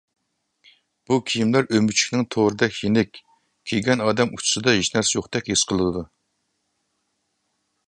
[1.09, 3.21] بۇ كىيىملەر ئۆمۈچۈكنىڭ تورىدەك يېنىك،
[3.73, 6.05] كىيگەن ئادەم ئۇچىسىدا ھېچنەرسە يوقتەك ھېس قىلىدۇ.